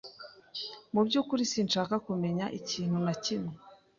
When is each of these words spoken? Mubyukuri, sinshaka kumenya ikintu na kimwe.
Mubyukuri, 0.93 1.43
sinshaka 1.51 1.95
kumenya 2.05 2.45
ikintu 2.59 2.97
na 3.05 3.13
kimwe. 3.23 3.53